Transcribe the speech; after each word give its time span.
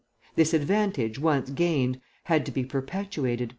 This 0.35 0.55
advantage, 0.55 1.19
once 1.19 1.51
gained, 1.51 2.01
had 2.23 2.43
to 2.47 2.51
be 2.51 2.63
perpetuated. 2.65 3.49